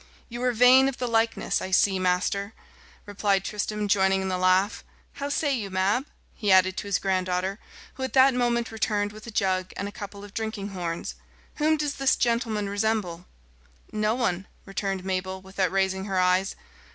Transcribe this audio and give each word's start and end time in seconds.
"You 0.29 0.41
are 0.41 0.51
vain 0.51 0.89
of 0.89 0.97
the 0.97 1.07
likeness, 1.07 1.61
I 1.61 1.69
see, 1.69 1.99
master," 1.99 2.55
replied 3.05 3.43
Tristram, 3.45 3.87
joining 3.87 4.23
in 4.23 4.29
the 4.29 4.37
laugh. 4.39 4.83
"How 5.21 5.29
say 5.29 5.53
you, 5.55 5.69
Mab?" 5.69 6.07
he 6.33 6.51
added 6.51 6.75
to 6.77 6.87
his 6.87 6.97
granddaughter, 6.97 7.59
who 7.93 8.03
at 8.03 8.13
that 8.13 8.33
moment 8.33 8.71
returned 8.71 9.11
with 9.11 9.27
a 9.27 9.29
jug 9.29 9.73
and 9.77 9.87
a 9.87 9.91
couple 9.91 10.23
of 10.23 10.33
drinking 10.33 10.69
horns. 10.69 11.13
"Whom 11.57 11.77
does 11.77 11.97
this 11.97 12.15
gentleman 12.15 12.67
resemble?" 12.67 13.27
"No 13.91 14.15
one," 14.15 14.47
returned 14.65 15.05
Mabel, 15.05 15.39
without 15.39 15.71
raising 15.71 16.05
her 16.05 16.17
eyes. 16.19 16.55